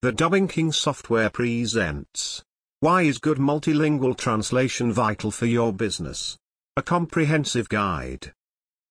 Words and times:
The 0.00 0.12
Dubbing 0.12 0.46
King 0.46 0.70
software 0.70 1.28
presents 1.28 2.40
Why 2.78 3.02
is 3.02 3.18
good 3.18 3.38
multilingual 3.38 4.16
translation 4.16 4.92
vital 4.92 5.32
for 5.32 5.46
your 5.46 5.72
business? 5.72 6.38
A 6.76 6.82
comprehensive 6.82 7.68
guide. 7.68 8.32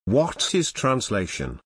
What 0.03 0.53
is 0.53 0.73
translation? 0.73 1.61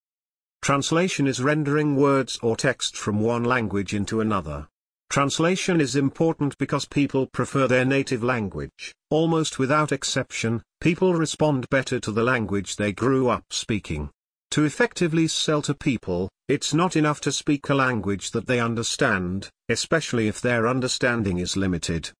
Translation 0.62 1.25
is 1.25 1.41
rendering 1.41 1.96
words 1.96 2.38
or 2.43 2.55
text 2.55 2.96
from 2.96 3.19
one 3.19 3.43
language 3.43 3.96
into 3.96 4.21
another. 4.21 4.67
Translation 5.09 5.81
is 5.81 5.96
important 5.96 6.55
because 6.60 6.85
people 6.85 7.26
prefer 7.26 7.67
their 7.67 7.83
native 7.83 8.23
language. 8.23 8.94
Almost 9.10 9.58
without 9.58 9.92
exception, 9.92 10.62
people 10.81 11.15
respond 11.15 11.67
better 11.71 11.99
to 11.99 12.12
the 12.12 12.23
language 12.23 12.76
they 12.76 12.94
grew 12.94 13.28
up 13.28 13.46
speaking. 13.49 14.12
To 14.52 14.65
effectively 14.65 15.29
sell 15.29 15.62
to 15.62 15.74
people, 15.74 16.30
it's 16.49 16.73
not 16.73 16.98
enough 16.98 17.22
to 17.22 17.31
speak 17.31 17.70
a 17.70 17.73
language 17.73 18.31
that 18.31 18.48
they 18.48 18.59
understand, 18.59 19.50
especially 19.70 20.27
if 20.27 20.41
their 20.41 20.68
understanding 20.68 21.38
is 21.38 21.55
limited. 21.55 22.12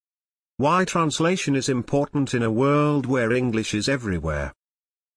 Why 0.56 0.86
translation 0.86 1.58
is 1.58 1.68
important 1.68 2.34
in 2.34 2.42
a 2.42 2.52
world 2.52 3.06
where 3.06 3.34
English 3.34 3.74
is 3.74 3.90
everywhere. 3.90 4.54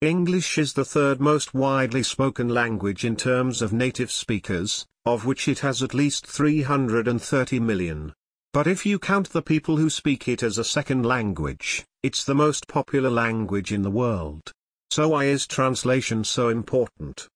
English 0.00 0.58
is 0.58 0.72
the 0.72 0.84
third 0.84 1.20
most 1.20 1.54
widely 1.54 2.02
spoken 2.02 2.48
language 2.48 3.04
in 3.04 3.14
terms 3.14 3.62
of 3.62 3.72
native 3.72 4.10
speakers, 4.10 4.84
of 5.06 5.24
which 5.24 5.46
it 5.46 5.60
has 5.60 5.84
at 5.84 5.94
least 5.94 6.26
330 6.26 7.60
million. 7.60 8.12
But 8.52 8.66
if 8.66 8.84
you 8.84 8.98
count 8.98 9.30
the 9.30 9.42
people 9.42 9.76
who 9.76 9.88
speak 9.88 10.26
it 10.26 10.42
as 10.42 10.58
a 10.58 10.64
second 10.64 11.06
language, 11.06 11.84
it's 12.02 12.24
the 12.24 12.34
most 12.34 12.66
popular 12.66 13.10
language 13.10 13.72
in 13.72 13.82
the 13.82 13.90
world. 13.90 14.52
So 14.94 15.08
why 15.08 15.24
is 15.24 15.48
translation 15.48 16.22
so 16.22 16.50
important? 16.50 17.26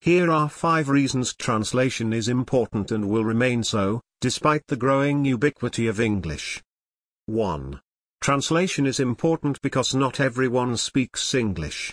Here 0.00 0.30
are 0.30 0.48
five 0.48 0.88
reasons 0.88 1.34
translation 1.34 2.12
is 2.12 2.28
important 2.28 2.92
and 2.92 3.08
will 3.08 3.24
remain 3.24 3.64
so, 3.64 4.00
despite 4.20 4.68
the 4.68 4.76
growing 4.76 5.24
ubiquity 5.24 5.88
of 5.88 5.98
English. 5.98 6.62
1. 7.26 7.80
Translation 8.20 8.86
is 8.86 9.00
important 9.00 9.60
because 9.62 9.96
not 9.96 10.20
everyone 10.20 10.76
speaks 10.76 11.34
English. 11.34 11.92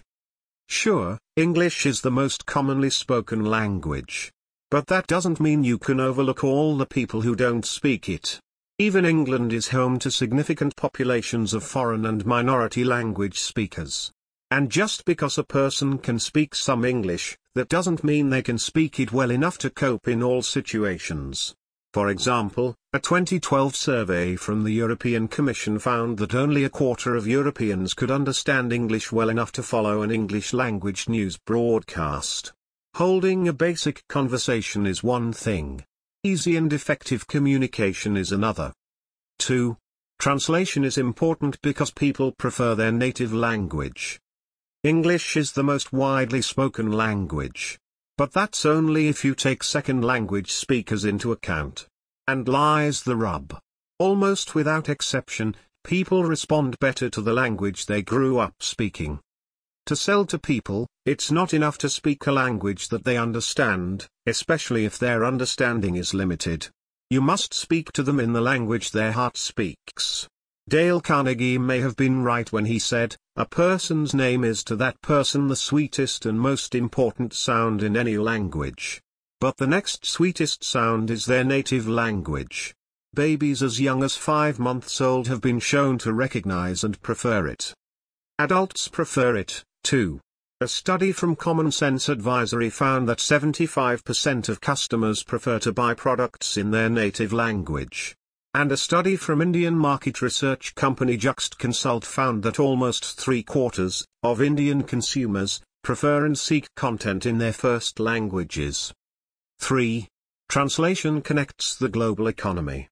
Sure, 0.68 1.18
English 1.36 1.88
is 1.88 2.02
the 2.02 2.12
most 2.12 2.46
commonly 2.46 2.92
spoken 2.92 3.44
language. 3.44 4.32
But 4.70 4.86
that 4.90 5.08
doesn't 5.08 5.40
mean 5.40 5.64
you 5.64 5.80
can 5.80 6.00
overlook 6.00 6.44
all 6.44 6.78
the 6.78 6.86
people 6.86 7.22
who 7.22 7.36
don't 7.36 7.66
speak 7.66 8.10
it. 8.10 8.40
Even 8.78 9.06
England 9.06 9.54
is 9.54 9.70
home 9.70 9.98
to 9.98 10.12
significant 10.12 10.76
populations 10.76 11.56
of 11.56 11.64
foreign 11.64 12.06
and 12.06 12.28
minority 12.28 12.84
language 12.84 13.40
speakers. 13.40 14.12
And 14.52 14.72
just 14.72 15.06
because 15.06 15.38
a 15.38 15.44
person 15.44 16.00
can 16.00 16.18
speak 16.18 16.56
some 16.56 16.84
English, 16.84 17.38
that 17.54 17.70
doesn't 17.70 18.04
mean 18.04 18.30
they 18.30 18.42
can 18.42 18.58
speak 18.58 19.00
it 19.00 19.14
well 19.14 19.30
enough 19.30 19.60
to 19.60 19.70
cope 19.70 20.08
in 20.08 20.24
all 20.24 20.42
situations. 20.42 21.56
For 21.94 22.10
example, 22.10 22.76
a 22.94 23.00
2012 23.00 23.76
survey 23.76 24.36
from 24.36 24.64
the 24.64 24.72
European 24.72 25.28
Commission 25.28 25.78
found 25.78 26.18
that 26.18 26.34
only 26.34 26.64
a 26.64 26.70
quarter 26.70 27.16
of 27.16 27.28
Europeans 27.28 27.94
could 27.94 28.10
understand 28.10 28.74
English 28.74 29.12
well 29.12 29.30
enough 29.30 29.52
to 29.54 29.64
follow 29.64 30.02
an 30.02 30.10
English 30.10 30.54
language 30.54 31.08
news 31.08 31.38
broadcast. 31.38 32.52
Holding 32.96 33.48
a 33.48 33.54
basic 33.54 34.08
conversation 34.08 34.88
is 34.88 35.04
one 35.04 35.32
thing. 35.32 35.84
Easy 36.24 36.58
and 36.58 36.74
effective 36.74 37.28
communication 37.28 38.18
is 38.18 38.32
another. 38.32 38.74
2. 39.40 39.78
Translation 40.20 40.84
is 40.84 40.98
important 40.98 41.62
because 41.62 41.92
people 41.92 42.32
prefer 42.32 42.76
their 42.76 42.92
native 42.92 43.34
language. 43.34 44.20
English 44.84 45.36
is 45.36 45.52
the 45.52 45.64
most 45.64 45.92
widely 45.92 46.42
spoken 46.42 46.90
language. 46.90 47.78
But 48.18 48.32
that's 48.32 48.66
only 48.66 49.10
if 49.10 49.26
you 49.26 49.36
take 49.36 49.62
second 49.62 50.06
language 50.06 50.54
speakers 50.54 51.04
into 51.04 51.34
account. 51.34 51.86
And 52.30 52.48
lies 52.48 53.04
the 53.04 53.18
rub. 53.18 53.60
Almost 53.98 54.56
without 54.56 54.88
exception, 54.88 55.58
people 55.84 56.24
respond 56.24 56.80
better 56.80 57.10
to 57.10 57.22
the 57.22 57.34
language 57.34 57.88
they 57.88 58.02
grew 58.02 58.38
up 58.40 58.54
speaking. 58.62 59.20
To 59.88 59.98
sell 59.98 60.26
to 60.28 60.40
people, 60.40 60.88
it's 61.06 61.30
not 61.30 61.54
enough 61.54 61.78
to 61.80 61.90
speak 61.90 62.26
a 62.26 62.32
language 62.32 62.88
that 62.88 63.04
they 63.04 63.18
understand, 63.18 64.08
especially 64.28 64.86
if 64.86 64.98
their 64.98 65.26
understanding 65.26 65.96
is 65.96 66.14
limited. 66.14 66.70
You 67.10 67.20
must 67.20 67.54
speak 67.54 67.92
to 67.94 68.04
them 68.04 68.22
in 68.22 68.32
the 68.32 68.40
language 68.40 68.92
their 68.92 69.12
heart 69.12 69.36
speaks. 69.36 70.26
Dale 70.70 71.02
Carnegie 71.02 71.58
may 71.58 71.80
have 71.80 71.96
been 71.96 72.22
right 72.22 72.52
when 72.52 72.66
he 72.66 72.78
said, 72.78 73.16
a 73.36 73.44
person's 73.44 74.14
name 74.14 74.44
is 74.44 74.64
to 74.66 74.76
that 74.76 75.02
person 75.02 75.48
the 75.48 75.56
sweetest 75.56 76.28
and 76.28 76.40
most 76.40 76.76
important 76.76 77.34
sound 77.34 77.82
in 77.82 77.98
any 77.98 78.20
language. 78.20 79.02
But 79.42 79.58
the 79.58 79.66
next 79.66 80.06
sweetest 80.06 80.64
sound 80.64 81.10
is 81.10 81.26
their 81.26 81.44
native 81.44 81.88
language. 81.88 82.76
Babies 83.16 83.64
as 83.64 83.82
young 83.82 84.04
as 84.04 84.16
five 84.16 84.60
months 84.60 85.02
old 85.02 85.28
have 85.28 85.42
been 85.42 85.60
shown 85.60 85.98
to 86.00 86.14
recognize 86.14 86.84
and 86.84 87.02
prefer 87.02 87.48
it. 87.48 87.74
Adults 88.38 88.88
prefer 88.88 89.36
it, 89.36 89.64
too. 89.84 90.22
A 90.62 90.68
study 90.68 91.12
from 91.12 91.36
Common 91.36 91.72
Sense 91.72 92.10
Advisory 92.10 92.70
found 92.70 93.10
that 93.10 93.18
75% 93.18 94.48
of 94.48 94.62
customers 94.62 95.24
prefer 95.24 95.58
to 95.58 95.74
buy 95.74 95.96
products 95.96 96.58
in 96.58 96.70
their 96.70 96.92
native 96.92 97.34
language. 97.34 98.16
And 98.56 98.72
a 98.72 98.78
study 98.78 99.16
from 99.16 99.44
Indian 99.44 99.76
market 99.78 100.24
research 100.24 100.74
company 100.74 101.20
Juxt 101.20 101.60
Consult 101.60 102.04
found 102.04 102.42
that 102.42 102.60
almost 102.60 103.20
three 103.20 103.44
quarters 103.44 104.08
of 104.24 104.42
Indian 104.42 104.82
consumers 104.82 105.62
prefer 105.84 106.26
and 106.26 106.38
seek 106.38 106.68
content 106.76 107.28
in 107.28 107.38
their 107.38 107.54
first 107.54 108.00
languages. 108.00 108.92
3. 109.60 110.08
Translation 110.50 111.22
connects 111.22 111.76
the 111.76 111.90
global 111.90 112.26
economy. 112.28 112.88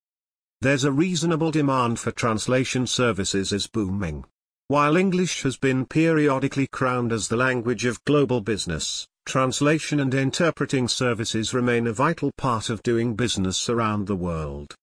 There's 0.62 0.84
a 0.84 0.92
reasonable 0.92 1.50
demand 1.50 2.00
for 2.00 2.12
translation 2.12 2.86
services 2.86 3.52
is 3.52 3.66
booming. 3.66 4.26
While 4.68 4.96
English 4.96 5.42
has 5.42 5.58
been 5.58 5.88
periodically 5.88 6.68
crowned 6.68 7.12
as 7.12 7.30
the 7.30 7.36
language 7.36 7.86
of 7.86 8.04
global 8.06 8.42
business, 8.42 9.08
translation 9.26 10.00
and 10.00 10.14
interpreting 10.14 10.88
services 10.88 11.52
remain 11.54 11.88
a 11.88 11.94
vital 11.94 12.32
part 12.38 12.70
of 12.70 12.84
doing 12.84 13.16
business 13.16 13.70
around 13.70 14.06
the 14.06 14.16
world. 14.16 14.76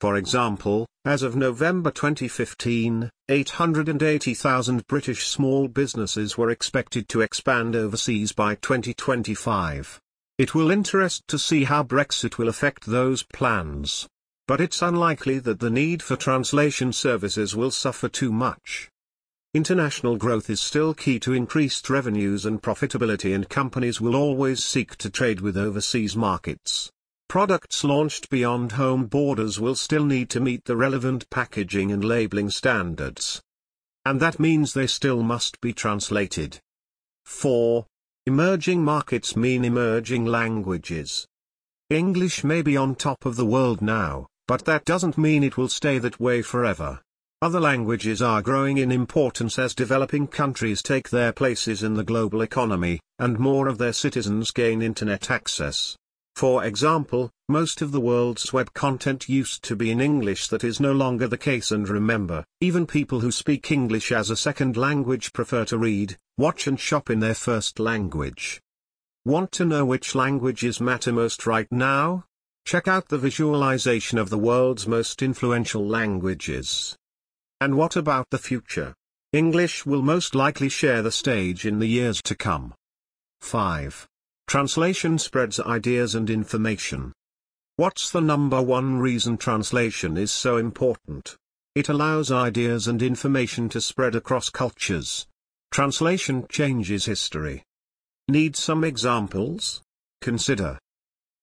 For 0.00 0.16
example, 0.16 0.86
as 1.04 1.24
of 1.24 1.34
November 1.34 1.90
2015, 1.90 3.10
880,000 3.28 4.86
British 4.86 5.26
small 5.26 5.66
businesses 5.66 6.38
were 6.38 6.50
expected 6.50 7.08
to 7.08 7.20
expand 7.20 7.74
overseas 7.74 8.30
by 8.30 8.54
2025. 8.54 10.00
It 10.38 10.54
will 10.54 10.70
interest 10.70 11.26
to 11.26 11.38
see 11.38 11.64
how 11.64 11.82
Brexit 11.82 12.38
will 12.38 12.48
affect 12.48 12.86
those 12.86 13.24
plans. 13.24 14.06
But 14.46 14.60
it's 14.60 14.82
unlikely 14.82 15.40
that 15.40 15.58
the 15.58 15.68
need 15.68 16.00
for 16.00 16.14
translation 16.14 16.92
services 16.92 17.56
will 17.56 17.72
suffer 17.72 18.08
too 18.08 18.30
much. 18.30 18.88
International 19.52 20.16
growth 20.16 20.48
is 20.48 20.60
still 20.60 20.94
key 20.94 21.18
to 21.18 21.32
increased 21.32 21.90
revenues 21.90 22.46
and 22.46 22.62
profitability 22.62 23.34
and 23.34 23.48
companies 23.48 24.00
will 24.00 24.14
always 24.14 24.62
seek 24.62 24.94
to 24.96 25.10
trade 25.10 25.40
with 25.40 25.56
overseas 25.56 26.14
markets. 26.14 26.92
Products 27.28 27.84
launched 27.84 28.30
beyond 28.30 28.72
home 28.72 29.04
borders 29.04 29.60
will 29.60 29.74
still 29.74 30.06
need 30.06 30.30
to 30.30 30.40
meet 30.40 30.64
the 30.64 30.76
relevant 30.76 31.28
packaging 31.28 31.92
and 31.92 32.02
labeling 32.02 32.48
standards. 32.48 33.42
And 34.06 34.18
that 34.20 34.40
means 34.40 34.72
they 34.72 34.86
still 34.86 35.22
must 35.22 35.60
be 35.60 35.74
translated. 35.74 36.58
4. 37.26 37.84
Emerging 38.24 38.82
markets 38.82 39.36
mean 39.36 39.66
emerging 39.66 40.24
languages. 40.24 41.26
English 41.90 42.44
may 42.44 42.62
be 42.62 42.78
on 42.78 42.94
top 42.94 43.26
of 43.26 43.36
the 43.36 43.44
world 43.44 43.82
now, 43.82 44.26
but 44.46 44.64
that 44.64 44.86
doesn't 44.86 45.18
mean 45.18 45.44
it 45.44 45.58
will 45.58 45.68
stay 45.68 45.98
that 45.98 46.18
way 46.18 46.40
forever. 46.40 46.98
Other 47.42 47.60
languages 47.60 48.22
are 48.22 48.40
growing 48.40 48.78
in 48.78 48.90
importance 48.90 49.58
as 49.58 49.74
developing 49.74 50.28
countries 50.28 50.82
take 50.82 51.10
their 51.10 51.32
places 51.32 51.82
in 51.82 51.92
the 51.92 52.04
global 52.04 52.40
economy, 52.40 53.00
and 53.18 53.38
more 53.38 53.68
of 53.68 53.76
their 53.76 53.92
citizens 53.92 54.50
gain 54.50 54.80
internet 54.80 55.30
access. 55.30 55.94
For 56.38 56.62
example, 56.62 57.32
most 57.48 57.82
of 57.82 57.90
the 57.90 58.00
world's 58.00 58.52
web 58.52 58.72
content 58.72 59.28
used 59.28 59.64
to 59.64 59.74
be 59.74 59.90
in 59.90 60.00
English 60.00 60.46
that 60.50 60.62
is 60.62 60.78
no 60.78 60.92
longer 60.92 61.26
the 61.26 61.36
case 61.36 61.72
and 61.72 61.88
remember, 61.88 62.44
even 62.60 62.86
people 62.86 63.18
who 63.18 63.32
speak 63.32 63.72
English 63.72 64.12
as 64.12 64.30
a 64.30 64.36
second 64.36 64.76
language 64.76 65.32
prefer 65.32 65.64
to 65.64 65.76
read, 65.76 66.16
watch 66.36 66.68
and 66.68 66.78
shop 66.78 67.10
in 67.10 67.18
their 67.18 67.34
first 67.34 67.80
language. 67.80 68.60
Want 69.24 69.50
to 69.50 69.64
know 69.64 69.84
which 69.84 70.14
languages 70.14 70.80
matter 70.80 71.12
most 71.12 71.44
right 71.44 71.66
now? 71.72 72.24
Check 72.64 72.86
out 72.86 73.08
the 73.08 73.18
visualization 73.18 74.16
of 74.16 74.30
the 74.30 74.38
world's 74.38 74.86
most 74.86 75.22
influential 75.22 75.84
languages. 75.84 76.96
And 77.60 77.76
what 77.76 77.96
about 77.96 78.30
the 78.30 78.38
future? 78.38 78.94
English 79.32 79.84
will 79.84 80.02
most 80.02 80.36
likely 80.36 80.68
share 80.68 81.02
the 81.02 81.10
stage 81.10 81.66
in 81.66 81.80
the 81.80 81.88
years 81.88 82.22
to 82.22 82.36
come. 82.36 82.74
5. 83.40 84.06
Translation 84.48 85.18
spreads 85.18 85.60
ideas 85.60 86.14
and 86.14 86.30
information. 86.30 87.12
What's 87.76 88.10
the 88.10 88.22
number 88.22 88.62
one 88.62 88.98
reason 88.98 89.36
translation 89.36 90.16
is 90.16 90.32
so 90.32 90.56
important? 90.56 91.36
It 91.74 91.90
allows 91.90 92.32
ideas 92.32 92.88
and 92.88 93.02
information 93.02 93.68
to 93.68 93.82
spread 93.82 94.14
across 94.14 94.48
cultures. 94.48 95.26
Translation 95.70 96.46
changes 96.48 97.04
history. 97.04 97.62
Need 98.26 98.56
some 98.56 98.84
examples? 98.84 99.82
Consider. 100.22 100.78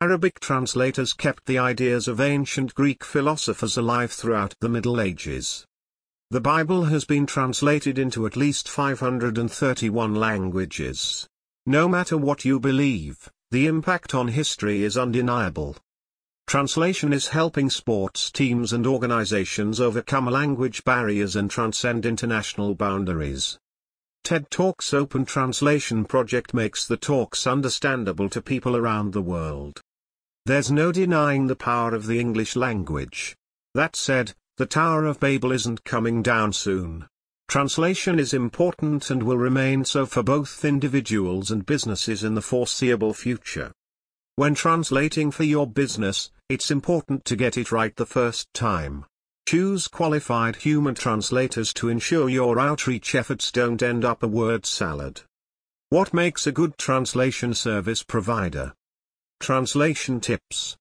Arabic 0.02 0.40
translators 0.40 1.14
kept 1.14 1.46
the 1.46 1.60
ideas 1.60 2.08
of 2.08 2.20
ancient 2.20 2.74
Greek 2.74 3.04
philosophers 3.04 3.78
alive 3.78 4.12
throughout 4.12 4.56
the 4.62 4.70
Middle 4.70 5.00
Ages. 5.00 5.64
The 6.32 6.42
Bible 6.42 6.86
has 6.86 7.06
been 7.06 7.28
translated 7.28 8.00
into 8.00 8.26
at 8.26 8.36
least 8.36 8.68
531 8.68 10.16
languages. 10.16 11.28
No 11.68 11.88
matter 11.88 12.16
what 12.16 12.46
you 12.46 12.60
believe, 12.60 13.32
the 13.50 13.66
impact 13.66 14.14
on 14.14 14.28
history 14.28 14.84
is 14.84 14.98
undeniable. 14.98 15.76
Translation 16.46 17.12
is 17.12 17.30
helping 17.30 17.72
sports 17.72 18.30
teams 18.30 18.72
and 18.72 18.86
organizations 18.86 19.82
overcome 19.82 20.28
language 20.28 20.84
barriers 20.84 21.36
and 21.36 21.50
transcend 21.50 22.06
international 22.06 22.76
boundaries. 22.76 23.58
TED 24.24 24.52
Talks 24.52 24.94
Open 24.94 25.26
Translation 25.26 26.06
Project 26.06 26.54
makes 26.54 26.86
the 26.86 26.98
talks 26.98 27.48
understandable 27.48 28.30
to 28.30 28.44
people 28.44 28.78
around 28.78 29.14
the 29.14 29.22
world. 29.24 29.82
There's 30.46 30.70
no 30.70 30.92
denying 30.92 31.48
the 31.48 31.56
power 31.56 31.96
of 31.96 32.06
the 32.06 32.20
English 32.20 32.56
language. 32.56 33.36
That 33.74 33.96
said, 33.96 34.34
the 34.58 34.68
Tower 34.68 35.06
of 35.06 35.20
Babel 35.20 35.52
isn't 35.52 35.84
coming 35.84 36.22
down 36.22 36.54
soon. 36.54 37.08
Translation 37.48 38.20
is 38.20 38.34
important 38.34 39.10
and 39.10 39.24
will 39.24 39.38
remain 39.38 39.86
so 39.86 40.06
for 40.06 40.24
both 40.24 40.66
individuals 40.66 41.52
and 41.52 41.66
businesses 41.66 42.24
in 42.24 42.36
the 42.36 42.42
foreseeable 42.42 43.14
future. 43.14 43.72
When 44.36 44.56
translating 44.56 45.32
for 45.32 45.44
your 45.44 45.68
business, 45.68 46.32
it's 46.50 46.72
important 46.72 47.24
to 47.26 47.36
get 47.36 47.58
it 47.58 47.72
right 47.72 47.96
the 47.96 48.06
first 48.06 48.54
time. 48.54 49.06
Choose 49.48 49.88
qualified 49.88 50.58
human 50.58 50.96
translators 50.96 51.74
to 51.76 51.88
ensure 51.90 52.28
your 52.28 52.60
outreach 52.60 53.16
efforts 53.16 53.52
don't 53.52 53.82
end 53.82 54.04
up 54.04 54.24
a 54.24 54.28
word 54.28 54.66
salad. 54.66 55.22
What 55.90 56.14
makes 56.14 56.48
a 56.48 56.52
good 56.52 56.78
translation 56.78 57.54
service 57.54 58.04
provider? 58.04 58.74
Translation 59.40 60.20
Tips 60.20 60.76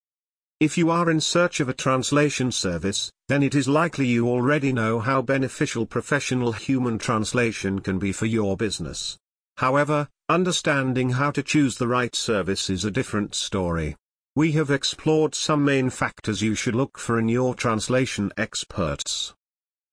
If 0.60 0.78
you 0.78 0.88
are 0.90 1.10
in 1.10 1.20
search 1.20 1.58
of 1.58 1.68
a 1.68 1.74
translation 1.74 2.52
service, 2.52 3.10
then 3.28 3.42
it 3.42 3.56
is 3.56 3.66
likely 3.66 4.06
you 4.06 4.28
already 4.28 4.72
know 4.72 5.00
how 5.00 5.20
beneficial 5.20 5.84
professional 5.84 6.52
human 6.52 6.96
translation 6.96 7.80
can 7.80 7.98
be 7.98 8.12
for 8.12 8.26
your 8.26 8.56
business. 8.56 9.18
However, 9.56 10.08
understanding 10.28 11.10
how 11.10 11.32
to 11.32 11.42
choose 11.42 11.76
the 11.76 11.88
right 11.88 12.14
service 12.14 12.70
is 12.70 12.84
a 12.84 12.90
different 12.90 13.34
story. 13.34 13.96
We 14.36 14.52
have 14.52 14.70
explored 14.70 15.34
some 15.34 15.64
main 15.64 15.90
factors 15.90 16.40
you 16.40 16.54
should 16.54 16.74
look 16.74 16.98
for 16.98 17.18
in 17.18 17.28
your 17.28 17.54
translation 17.54 18.32
experts. 18.36 19.34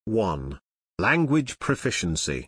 1. 0.06 0.60
Language 1.00 1.58
proficiency. 1.58 2.48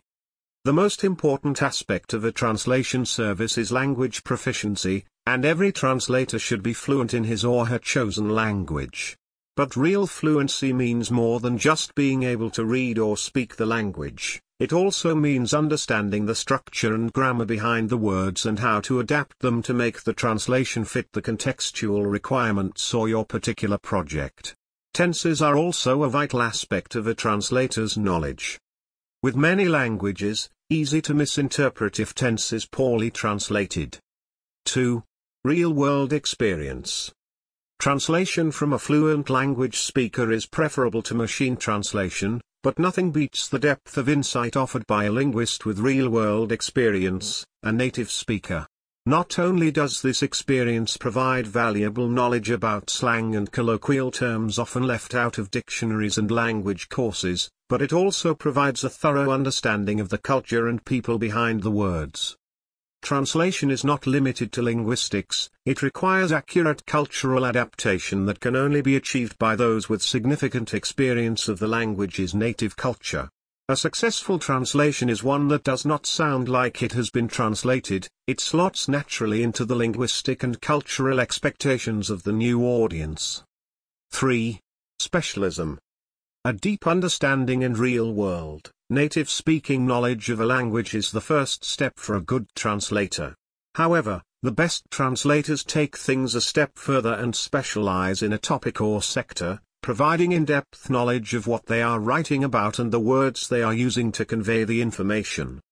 The 0.64 0.72
most 0.72 1.04
important 1.04 1.62
aspect 1.62 2.14
of 2.14 2.24
a 2.24 2.32
translation 2.32 3.04
service 3.06 3.58
is 3.58 3.70
language 3.70 4.24
proficiency, 4.24 5.04
and 5.26 5.44
every 5.44 5.72
translator 5.72 6.38
should 6.38 6.62
be 6.62 6.72
fluent 6.72 7.14
in 7.14 7.24
his 7.24 7.44
or 7.44 7.66
her 7.66 7.78
chosen 7.78 8.28
language. 8.28 9.16
But 9.56 9.76
real 9.76 10.06
fluency 10.06 10.72
means 10.72 11.10
more 11.10 11.40
than 11.40 11.58
just 11.58 11.94
being 11.94 12.24
able 12.24 12.50
to 12.50 12.64
read 12.64 12.98
or 12.98 13.16
speak 13.16 13.56
the 13.56 13.66
language, 13.66 14.42
it 14.60 14.72
also 14.72 15.14
means 15.14 15.52
understanding 15.52 16.26
the 16.26 16.34
structure 16.34 16.94
and 16.94 17.12
grammar 17.12 17.44
behind 17.44 17.90
the 17.90 17.96
words 17.96 18.46
and 18.46 18.60
how 18.60 18.80
to 18.82 19.00
adapt 19.00 19.40
them 19.40 19.62
to 19.62 19.74
make 19.74 20.02
the 20.02 20.12
translation 20.12 20.84
fit 20.84 21.08
the 21.12 21.22
contextual 21.22 22.10
requirements 22.10 22.94
or 22.94 23.08
your 23.08 23.24
particular 23.24 23.78
project. 23.78 24.54
Tenses 24.92 25.42
are 25.42 25.56
also 25.56 26.04
a 26.04 26.08
vital 26.08 26.40
aspect 26.40 26.94
of 26.94 27.08
a 27.08 27.14
translator's 27.14 27.98
knowledge. 27.98 28.60
With 29.22 29.34
many 29.34 29.66
languages, 29.66 30.50
easy 30.70 31.02
to 31.02 31.14
misinterpret 31.14 31.98
if 31.98 32.14
tense 32.14 32.52
is 32.52 32.64
poorly 32.64 33.10
translated. 33.10 33.98
2. 34.66 35.02
Real-world 35.46 36.14
experience. 36.14 37.12
Translation 37.78 38.50
from 38.50 38.72
a 38.72 38.78
fluent 38.78 39.28
language 39.28 39.80
speaker 39.80 40.32
is 40.32 40.46
preferable 40.46 41.02
to 41.02 41.14
machine 41.14 41.58
translation, 41.58 42.40
but 42.62 42.78
nothing 42.78 43.10
beats 43.10 43.46
the 43.46 43.58
depth 43.58 43.98
of 43.98 44.08
insight 44.08 44.56
offered 44.56 44.86
by 44.86 45.04
a 45.04 45.12
linguist 45.12 45.66
with 45.66 45.80
real-world 45.80 46.50
experience, 46.50 47.44
a 47.62 47.70
native 47.70 48.10
speaker. 48.10 48.66
Not 49.04 49.38
only 49.38 49.70
does 49.70 50.00
this 50.00 50.22
experience 50.22 50.96
provide 50.96 51.46
valuable 51.46 52.08
knowledge 52.08 52.48
about 52.48 52.88
slang 52.88 53.36
and 53.36 53.52
colloquial 53.52 54.10
terms 54.10 54.58
often 54.58 54.84
left 54.84 55.14
out 55.14 55.36
of 55.36 55.50
dictionaries 55.50 56.16
and 56.16 56.30
language 56.30 56.88
courses, 56.88 57.50
but 57.68 57.82
it 57.82 57.92
also 57.92 58.34
provides 58.34 58.82
a 58.82 58.88
thorough 58.88 59.30
understanding 59.30 60.00
of 60.00 60.08
the 60.08 60.16
culture 60.16 60.68
and 60.68 60.86
people 60.86 61.18
behind 61.18 61.62
the 61.62 61.70
words. 61.70 62.34
Translation 63.04 63.70
is 63.70 63.84
not 63.84 64.06
limited 64.06 64.50
to 64.52 64.62
linguistics, 64.62 65.50
it 65.66 65.82
requires 65.82 66.32
accurate 66.32 66.86
cultural 66.86 67.44
adaptation 67.44 68.24
that 68.24 68.40
can 68.40 68.56
only 68.56 68.80
be 68.80 68.96
achieved 68.96 69.38
by 69.38 69.54
those 69.54 69.90
with 69.90 70.02
significant 70.02 70.72
experience 70.72 71.46
of 71.46 71.58
the 71.58 71.66
language's 71.68 72.34
native 72.34 72.76
culture. 72.76 73.28
A 73.68 73.76
successful 73.76 74.38
translation 74.38 75.10
is 75.10 75.22
one 75.22 75.48
that 75.48 75.64
does 75.64 75.84
not 75.84 76.06
sound 76.06 76.48
like 76.48 76.82
it 76.82 76.94
has 76.94 77.10
been 77.10 77.28
translated, 77.28 78.08
it 78.26 78.40
slots 78.40 78.88
naturally 78.88 79.42
into 79.42 79.66
the 79.66 79.76
linguistic 79.76 80.42
and 80.42 80.58
cultural 80.62 81.20
expectations 81.20 82.08
of 82.08 82.22
the 82.22 82.32
new 82.32 82.62
audience. 82.62 83.44
3. 84.12 84.58
Specialism. 84.98 85.78
A 86.46 86.52
deep 86.52 86.86
understanding 86.86 87.64
and 87.64 87.78
real-world, 87.78 88.70
native-speaking 88.90 89.86
knowledge 89.86 90.28
of 90.28 90.40
a 90.40 90.44
language 90.44 90.94
is 90.94 91.10
the 91.10 91.22
first 91.22 91.64
step 91.64 91.94
for 91.96 92.16
a 92.16 92.20
good 92.20 92.46
translator. 92.54 93.34
However, 93.76 94.20
the 94.42 94.52
best 94.52 94.84
translators 94.90 95.64
take 95.64 95.96
things 95.96 96.34
a 96.34 96.42
step 96.42 96.72
further 96.74 97.14
and 97.14 97.34
specialize 97.34 98.22
in 98.22 98.34
a 98.34 98.38
topic 98.38 98.82
or 98.82 99.00
sector, 99.00 99.58
providing 99.82 100.32
in-depth 100.32 100.90
knowledge 100.90 101.32
of 101.32 101.46
what 101.46 101.64
they 101.64 101.80
are 101.80 101.98
writing 101.98 102.44
about 102.44 102.78
and 102.78 102.92
the 102.92 103.00
words 103.00 103.48
they 103.48 103.62
are 103.62 103.72
using 103.72 104.12
to 104.12 104.26
convey 104.26 104.64
the 104.64 104.82
information. 104.82 105.62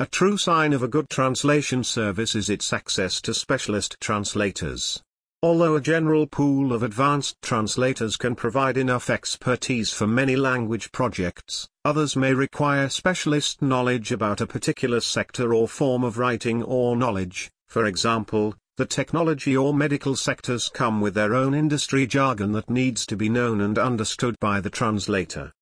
A 0.00 0.06
true 0.06 0.36
sign 0.36 0.72
of 0.72 0.82
a 0.82 0.88
good 0.88 1.08
translation 1.08 1.84
service 1.84 2.34
is 2.34 2.50
its 2.50 2.72
access 2.72 3.20
to 3.20 3.32
specialist 3.32 3.96
translators. 4.00 5.00
Although 5.40 5.76
a 5.76 5.80
general 5.80 6.26
pool 6.26 6.72
of 6.72 6.82
advanced 6.82 7.36
translators 7.42 8.16
can 8.16 8.34
provide 8.34 8.76
enough 8.76 9.08
expertise 9.08 9.92
for 9.92 10.08
many 10.08 10.34
language 10.34 10.90
projects, 10.90 11.68
others 11.84 12.16
may 12.16 12.34
require 12.34 12.88
specialist 12.88 13.62
knowledge 13.62 14.10
about 14.10 14.40
a 14.40 14.48
particular 14.48 14.98
sector 14.98 15.54
or 15.54 15.68
form 15.68 16.02
of 16.02 16.18
writing 16.18 16.64
or 16.64 16.96
knowledge, 16.96 17.52
for 17.68 17.86
example, 17.86 18.56
the 18.78 18.84
technology 18.84 19.56
or 19.56 19.72
medical 19.72 20.16
sectors 20.16 20.68
come 20.68 21.00
with 21.00 21.14
their 21.14 21.34
own 21.34 21.54
industry 21.54 22.04
jargon 22.04 22.50
that 22.52 22.68
needs 22.68 23.06
to 23.06 23.16
be 23.16 23.28
known 23.28 23.60
and 23.60 23.78
understood 23.78 24.36
by 24.40 24.60
the 24.60 24.70
translator. 24.70 25.52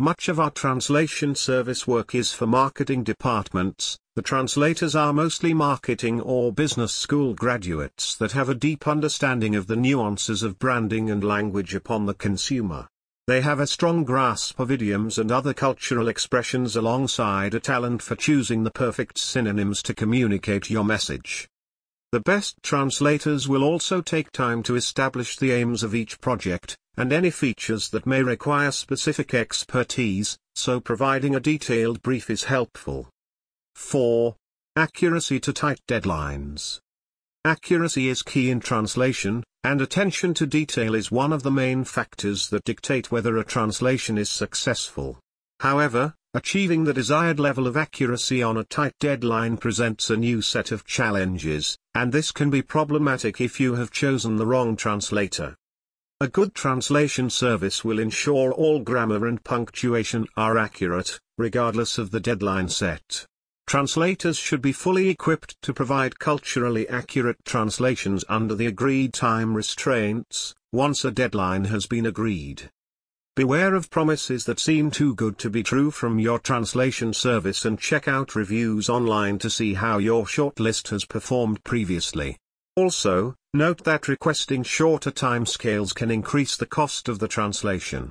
Much 0.00 0.30
of 0.30 0.40
our 0.40 0.50
translation 0.50 1.34
service 1.34 1.86
work 1.86 2.14
is 2.14 2.32
for 2.32 2.46
marketing 2.46 3.04
departments, 3.04 3.98
the 4.16 4.22
translators 4.22 4.94
are 4.96 5.12
mostly 5.12 5.52
marketing 5.52 6.22
or 6.22 6.50
business 6.50 6.90
school 6.94 7.34
graduates 7.34 8.16
that 8.16 8.32
have 8.32 8.48
a 8.48 8.54
deep 8.54 8.88
understanding 8.88 9.54
of 9.54 9.66
the 9.66 9.76
nuances 9.76 10.42
of 10.42 10.58
branding 10.58 11.10
and 11.10 11.22
language 11.22 11.74
upon 11.74 12.06
the 12.06 12.14
consumer. 12.14 12.88
They 13.26 13.42
have 13.42 13.60
a 13.60 13.66
strong 13.66 14.04
grasp 14.04 14.58
of 14.58 14.70
idioms 14.70 15.18
and 15.18 15.30
other 15.30 15.52
cultural 15.52 16.08
expressions 16.08 16.76
alongside 16.76 17.52
a 17.52 17.60
talent 17.60 18.00
for 18.00 18.16
choosing 18.16 18.64
the 18.64 18.70
perfect 18.70 19.18
synonyms 19.18 19.82
to 19.82 19.92
communicate 19.92 20.70
your 20.70 20.82
message. 20.82 21.46
The 22.12 22.20
best 22.20 22.56
translators 22.64 23.46
will 23.46 23.62
also 23.62 24.00
take 24.00 24.32
time 24.32 24.64
to 24.64 24.74
establish 24.74 25.36
the 25.36 25.52
aims 25.52 25.84
of 25.84 25.94
each 25.94 26.20
project, 26.20 26.76
and 26.96 27.12
any 27.12 27.30
features 27.30 27.88
that 27.90 28.04
may 28.04 28.20
require 28.20 28.72
specific 28.72 29.32
expertise, 29.32 30.36
so 30.56 30.80
providing 30.80 31.36
a 31.36 31.40
detailed 31.40 32.02
brief 32.02 32.28
is 32.28 32.44
helpful. 32.44 33.08
4. 33.76 34.34
Accuracy 34.74 35.38
to 35.38 35.52
tight 35.52 35.78
deadlines. 35.86 36.80
Accuracy 37.44 38.08
is 38.08 38.22
key 38.22 38.50
in 38.50 38.58
translation, 38.58 39.44
and 39.62 39.80
attention 39.80 40.34
to 40.34 40.46
detail 40.46 40.96
is 40.96 41.12
one 41.12 41.32
of 41.32 41.44
the 41.44 41.50
main 41.52 41.84
factors 41.84 42.48
that 42.48 42.64
dictate 42.64 43.12
whether 43.12 43.36
a 43.36 43.44
translation 43.44 44.18
is 44.18 44.28
successful. 44.28 45.20
However, 45.60 46.14
achieving 46.32 46.84
the 46.84 46.94
desired 46.94 47.40
level 47.40 47.66
of 47.66 47.76
accuracy 47.76 48.42
on 48.42 48.56
a 48.56 48.64
tight 48.64 48.94
deadline 49.00 49.56
presents 49.56 50.10
a 50.10 50.16
new 50.16 50.40
set 50.40 50.70
of 50.70 50.84
challenges, 50.84 51.76
and 51.94 52.12
this 52.12 52.30
can 52.30 52.50
be 52.50 52.62
problematic 52.62 53.40
if 53.40 53.58
you 53.58 53.74
have 53.74 53.90
chosen 53.90 54.36
the 54.36 54.46
wrong 54.46 54.76
translator. 54.76 55.56
A 56.20 56.28
good 56.28 56.54
translation 56.54 57.30
service 57.30 57.84
will 57.84 57.98
ensure 57.98 58.52
all 58.52 58.78
grammar 58.80 59.26
and 59.26 59.42
punctuation 59.42 60.26
are 60.36 60.58
accurate, 60.58 61.18
regardless 61.38 61.98
of 61.98 62.10
the 62.10 62.20
deadline 62.20 62.68
set. 62.68 63.26
Translators 63.66 64.36
should 64.36 64.60
be 64.60 64.72
fully 64.72 65.08
equipped 65.08 65.60
to 65.62 65.72
provide 65.72 66.18
culturally 66.18 66.88
accurate 66.88 67.38
translations 67.44 68.24
under 68.28 68.54
the 68.54 68.66
agreed 68.66 69.12
time 69.12 69.54
restraints, 69.54 70.54
once 70.72 71.04
a 71.04 71.10
deadline 71.10 71.64
has 71.64 71.86
been 71.86 72.04
agreed. 72.04 72.70
Beware 73.40 73.74
of 73.74 73.88
promises 73.88 74.44
that 74.44 74.60
seem 74.60 74.90
too 74.90 75.14
good 75.14 75.38
to 75.38 75.48
be 75.48 75.62
true 75.62 75.90
from 75.90 76.18
your 76.18 76.38
translation 76.38 77.14
service 77.14 77.64
and 77.64 77.78
check 77.78 78.06
out 78.06 78.34
reviews 78.34 78.90
online 78.90 79.38
to 79.38 79.48
see 79.48 79.72
how 79.72 79.96
your 79.96 80.26
shortlist 80.26 80.90
has 80.90 81.06
performed 81.06 81.64
previously. 81.64 82.36
Also, 82.76 83.34
note 83.54 83.82
that 83.84 84.08
requesting 84.08 84.62
shorter 84.62 85.10
timescales 85.10 85.94
can 85.94 86.10
increase 86.10 86.54
the 86.54 86.66
cost 86.66 87.08
of 87.08 87.18
the 87.18 87.28
translation. 87.28 88.08